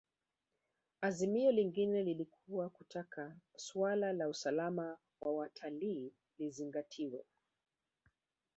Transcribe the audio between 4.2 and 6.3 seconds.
usalama wa watalii